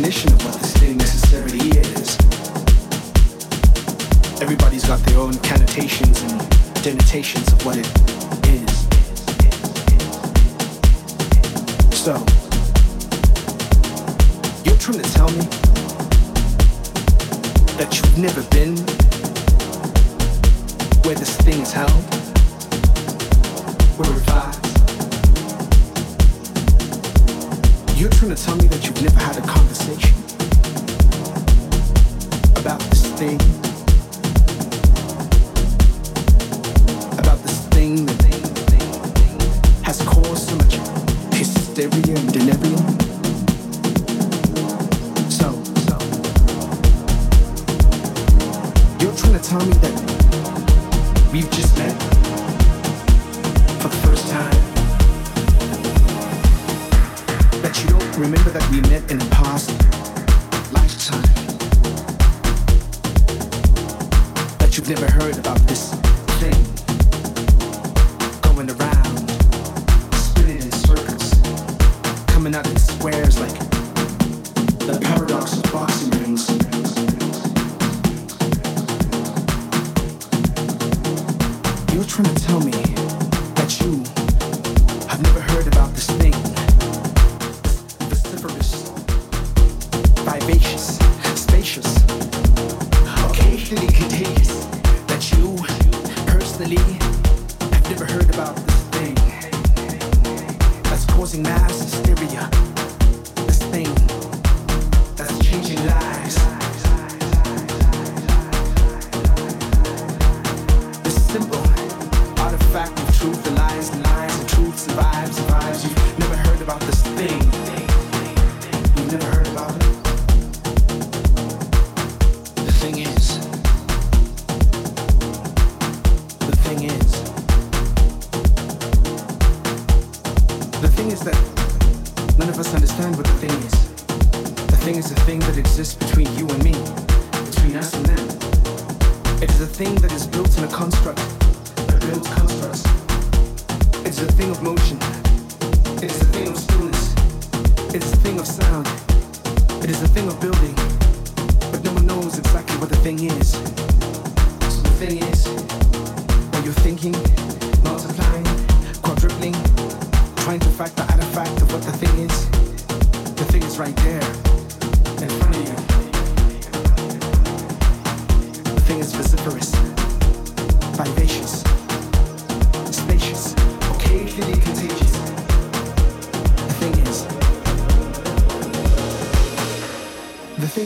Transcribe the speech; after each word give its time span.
definition 0.00 0.32
of 0.32 0.44
what 0.44 0.54
this 0.60 0.76
thing 0.76 0.96
necessarily 0.96 1.58
is. 1.70 2.16
Everybody's 4.40 4.84
got 4.86 5.00
their 5.00 5.18
own 5.18 5.34
connotations 5.38 6.22
and 6.22 6.84
denotations 6.84 7.52
of 7.52 7.66
what 7.66 7.76
it 7.76 7.97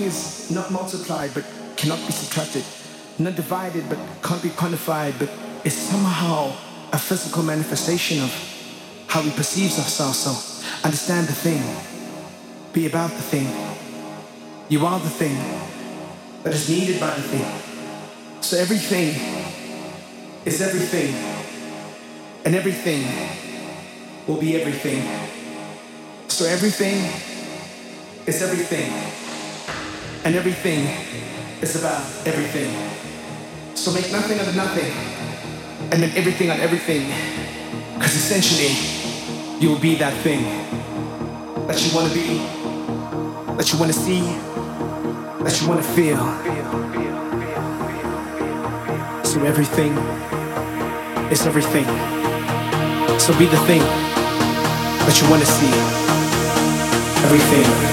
Is 0.02 0.50
not 0.50 0.72
multiplied 0.72 1.32
but 1.32 1.44
cannot 1.76 2.04
be 2.06 2.12
subtracted, 2.12 2.64
not 3.20 3.36
divided 3.36 3.88
but 3.88 3.98
can't 4.20 4.42
be 4.42 4.48
quantified, 4.48 5.16
but 5.16 5.30
is 5.64 5.74
somehow 5.74 6.52
a 6.92 6.98
physical 6.98 7.44
manifestation 7.44 8.20
of 8.20 8.32
how 9.06 9.22
we 9.22 9.30
perceive 9.30 9.70
ourselves. 9.78 10.18
So 10.18 10.30
understand 10.82 11.28
the 11.28 11.32
thing, 11.32 11.62
be 12.72 12.86
about 12.86 13.10
the 13.10 13.22
thing. 13.22 13.46
You 14.68 14.84
are 14.86 14.98
the 14.98 15.08
thing 15.08 15.36
that 16.42 16.52
is 16.52 16.68
needed 16.68 16.98
by 16.98 17.14
the 17.14 17.22
thing. 17.22 18.42
So 18.42 18.56
everything 18.56 19.14
is 20.44 20.60
everything, 20.60 21.14
and 22.44 22.56
everything 22.56 23.04
will 24.26 24.40
be 24.40 24.60
everything. 24.60 25.00
So 26.26 26.44
everything 26.46 26.98
is 28.26 28.42
everything 28.42 29.21
and 30.24 30.34
everything 30.34 30.86
is 31.60 31.76
about 31.76 32.02
everything. 32.26 32.70
So 33.74 33.92
make 33.92 34.12
nothing 34.12 34.38
out 34.38 34.48
of 34.48 34.56
nothing, 34.56 34.92
and 35.90 36.02
then 36.02 36.10
everything 36.16 36.50
out 36.50 36.58
of 36.58 36.62
everything, 36.62 37.06
because 37.94 38.14
essentially, 38.14 38.72
you 39.60 39.70
will 39.70 39.80
be 39.80 39.94
that 39.96 40.12
thing 40.22 40.42
that 41.66 41.82
you 41.84 41.94
want 41.94 42.08
to 42.08 42.14
be, 42.14 42.38
that 43.56 43.72
you 43.72 43.78
want 43.78 43.92
to 43.92 43.98
see, 43.98 44.20
that 45.42 45.60
you 45.60 45.68
want 45.68 45.82
to 45.82 45.88
feel. 45.94 46.18
So 49.24 49.42
everything 49.44 49.92
is 51.32 51.46
everything. 51.46 51.86
So 53.18 53.36
be 53.38 53.46
the 53.46 53.58
thing 53.66 53.80
that 53.80 55.20
you 55.20 55.30
want 55.30 55.42
to 55.42 55.48
see. 55.48 55.72
Everything. 57.24 57.91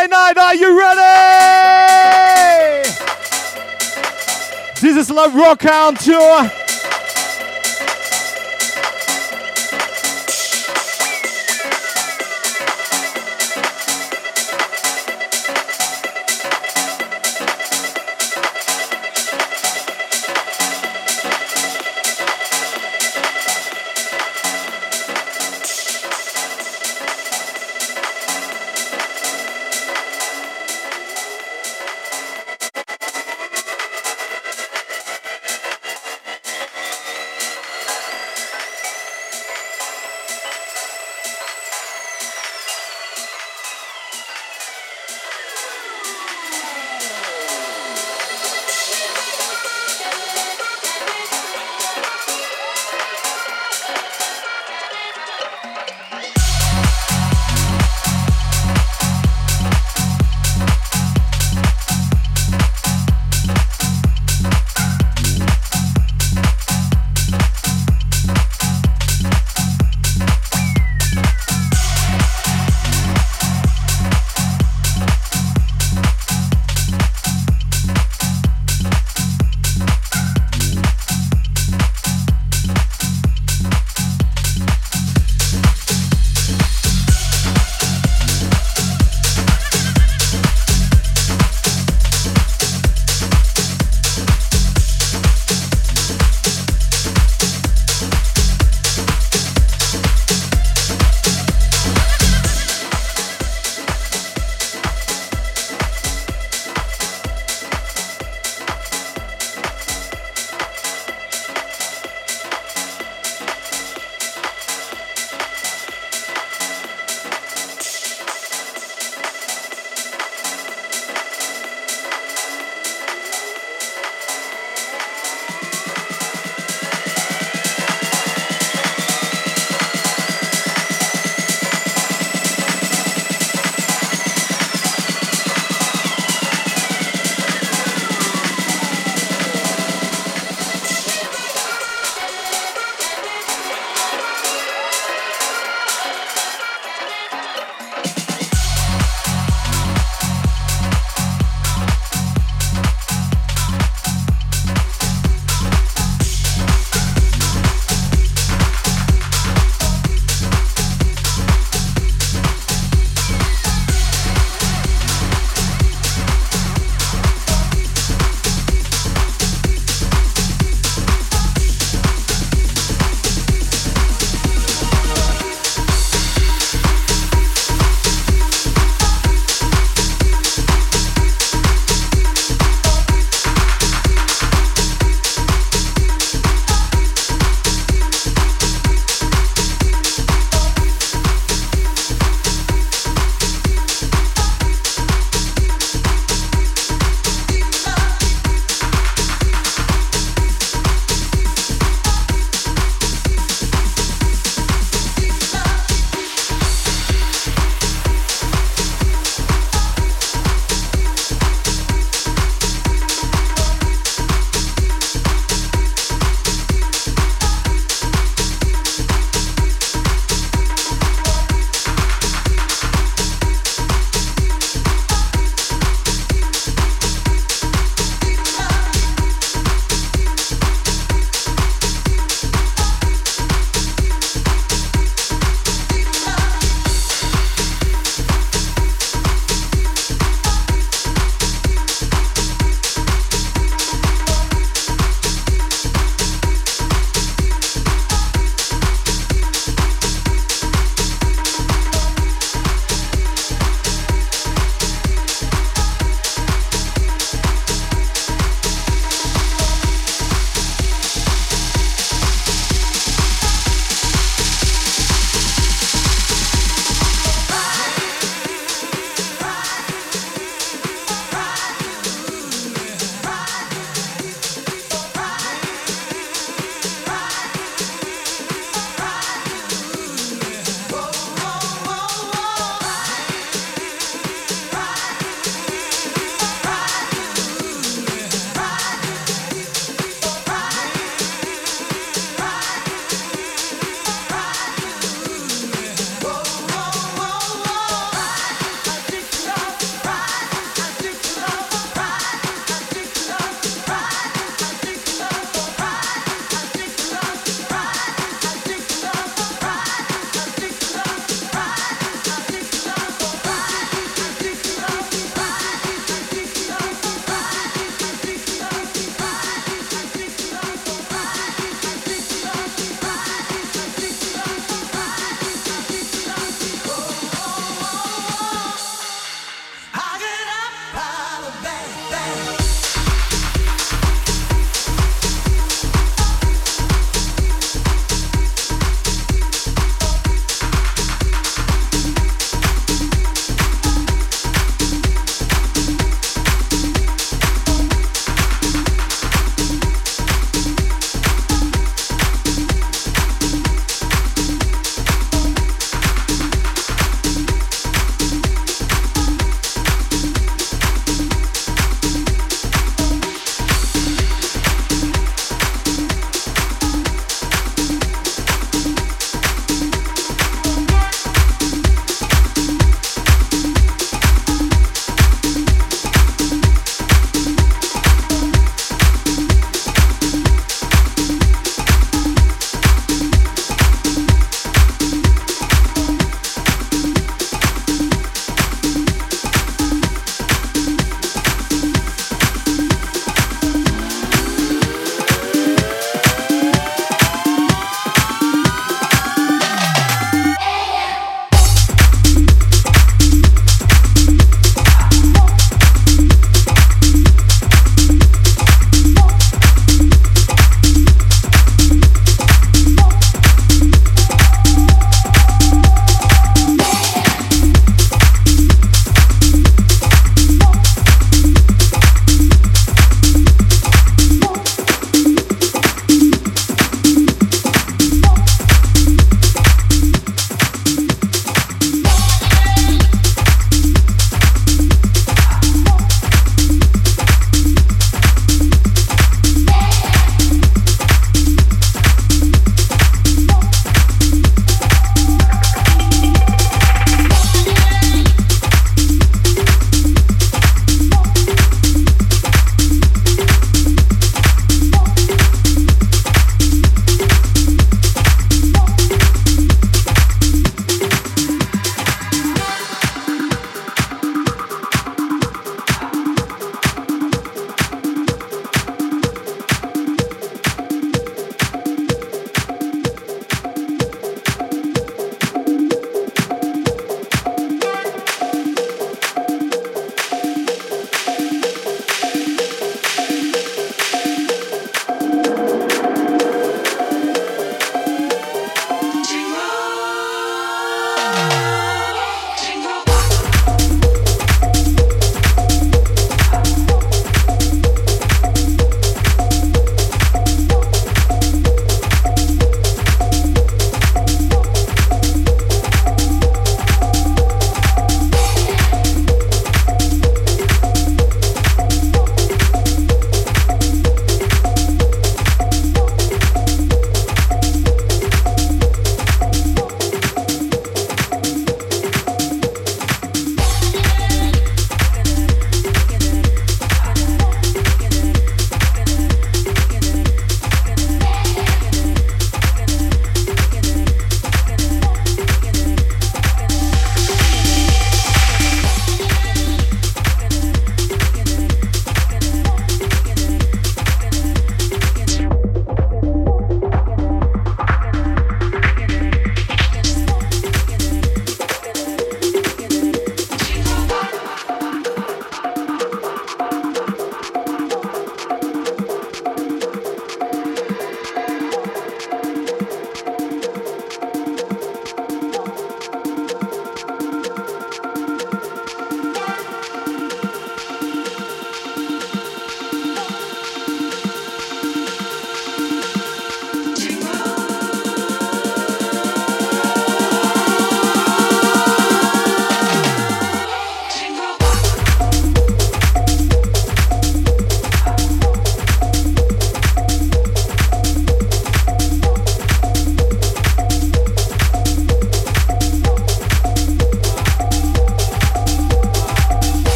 Saturday 0.00 0.16
night, 0.16 0.38
are 0.38 0.54
you 0.54 0.78
ready? 0.78 1.00
This 4.80 4.96
is 4.96 5.10
LaRocca 5.10 5.88
on 5.88 5.94
Tour. 5.96 6.59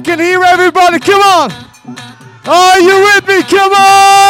I 0.00 0.02
can 0.02 0.18
hear 0.18 0.42
everybody. 0.42 0.98
Come 0.98 1.20
on. 1.20 1.52
Are 2.46 2.80
you 2.80 3.02
with 3.02 3.28
me? 3.28 3.42
Come 3.42 3.70
on. 3.70 4.29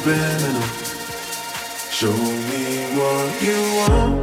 subliminal. 0.00 0.62
Show 1.90 2.12
me 2.12 2.96
what 2.96 3.42
you 3.42 3.58
want. 3.76 4.19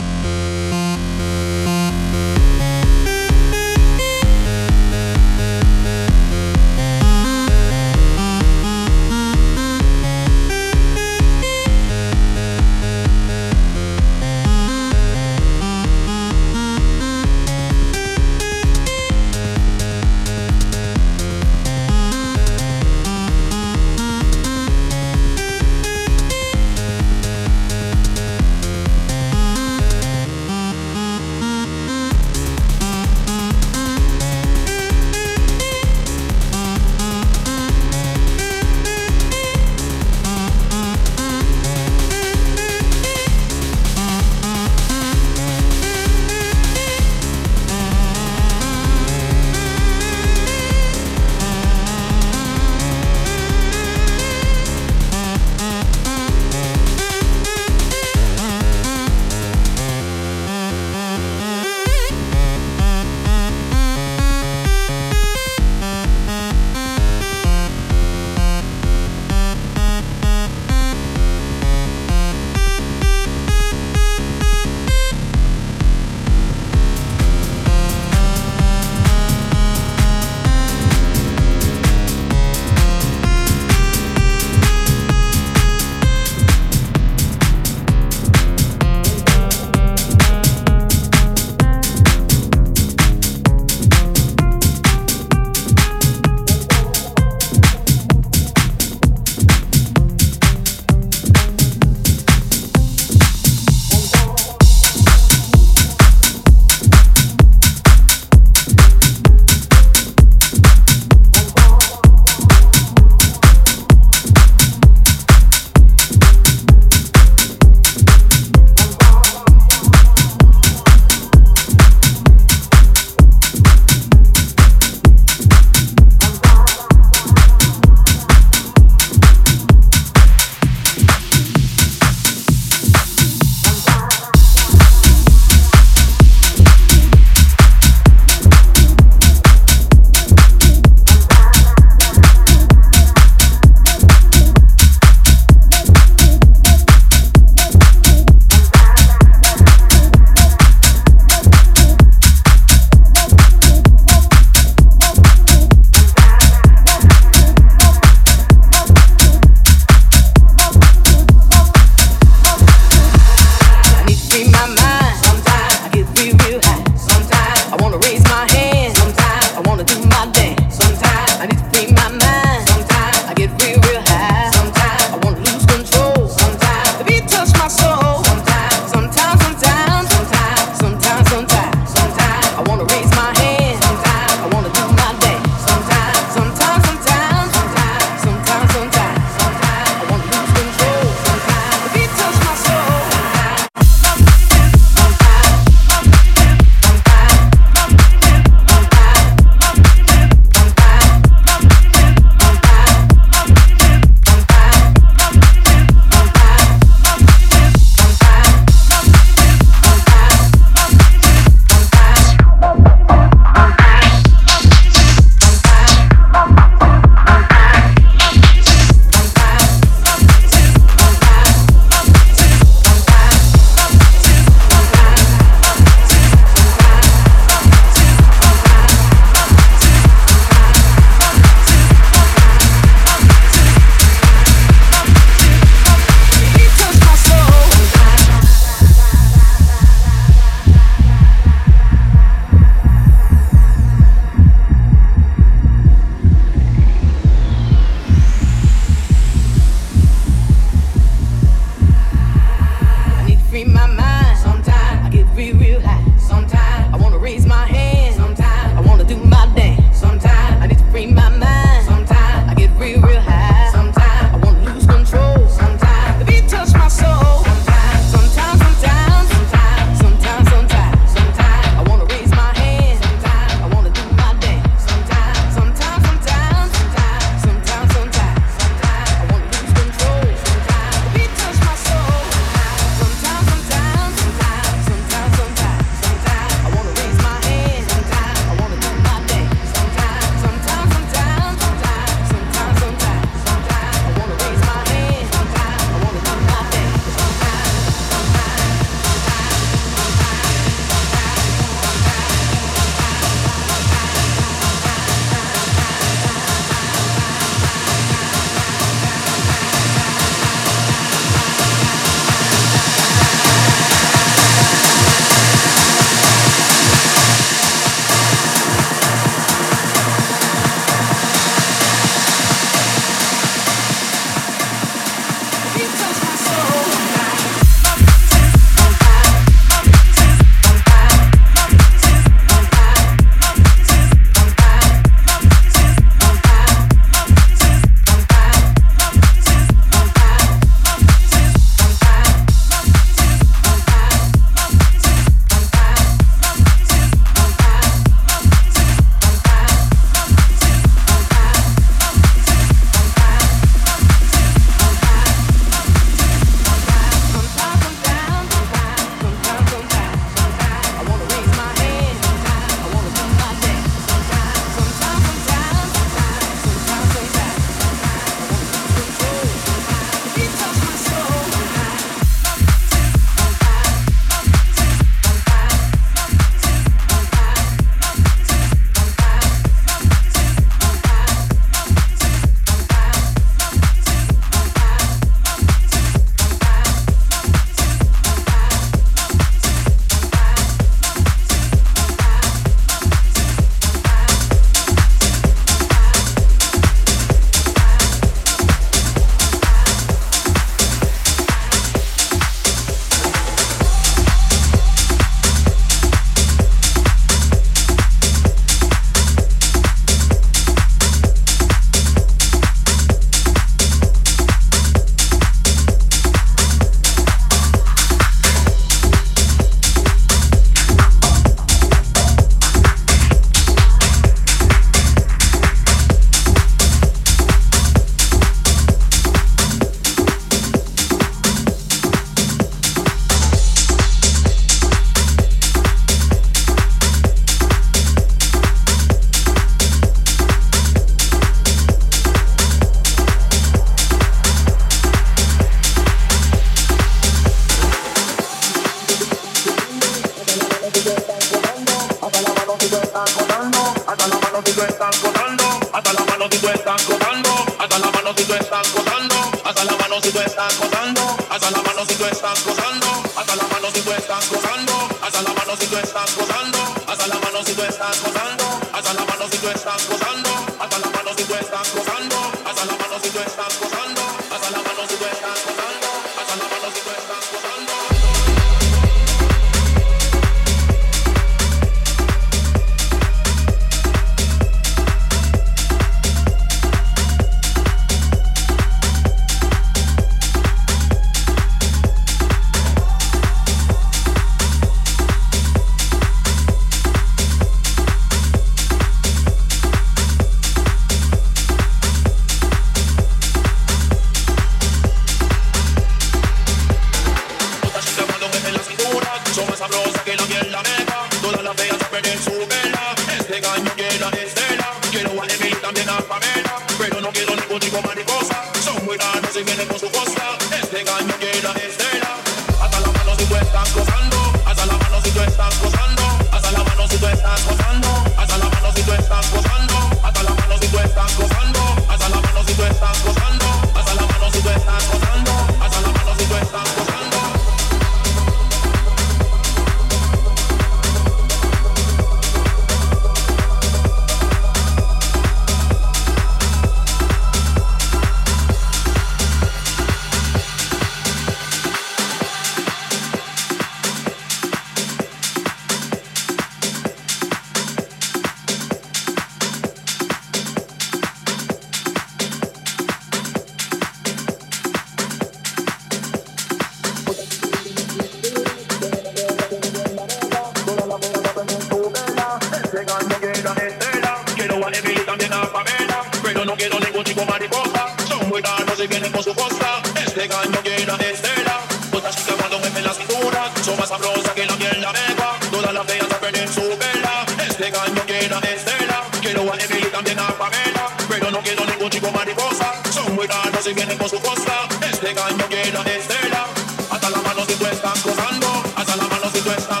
pegando 595.33 595.65
llena 595.69 596.03
de 596.03 596.17
estela. 596.17 596.67
Hasta 597.09 597.29
la 597.29 597.41
mano 597.41 597.65
si 597.65 597.75
tú 597.75 597.85
estás 597.85 598.23
gozando, 598.23 598.83
hasta 598.95 599.15
la 599.15 599.27
mano 599.27 599.49
si 599.53 599.61
tú 599.61 599.71
estás 599.71 600.00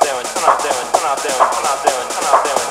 doing, 0.00 0.24
I'm 0.24 0.42
not 0.42 0.62
doing, 0.62 0.88
I'm 0.94 1.02
not 1.02 1.22
doing, 1.22 1.36
I'm 1.36 1.62
not 1.64 1.84
doing, 1.84 2.06
I'm 2.16 2.24
not 2.24 2.44
doing. 2.44 2.61